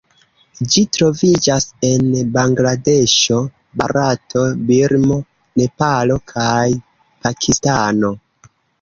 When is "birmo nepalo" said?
4.73-6.21